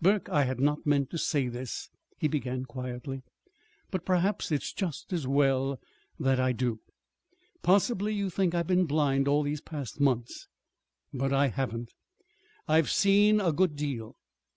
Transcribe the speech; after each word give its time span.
"Burke, 0.00 0.28
I 0.28 0.44
had 0.44 0.60
not 0.60 0.86
meant 0.86 1.10
to 1.10 1.18
say 1.18 1.48
this," 1.48 1.90
he 2.16 2.28
began 2.28 2.64
quietly; 2.64 3.24
"but 3.90 4.04
perhaps 4.06 4.52
it's 4.52 4.72
just 4.72 5.12
as 5.12 5.26
well 5.26 5.80
that 6.20 6.38
I 6.38 6.52
do. 6.52 6.78
Possibly 7.62 8.14
you 8.14 8.30
think 8.30 8.54
I've 8.54 8.68
been 8.68 8.86
blind 8.86 9.26
all 9.26 9.42
these 9.42 9.60
past 9.60 9.98
months; 9.98 10.46
but 11.12 11.32
I 11.32 11.48
haven't. 11.48 11.92
I've 12.68 12.90
seen 12.90 13.40
a 13.40 13.50
good 13.50 13.74
deal. 13.74 14.14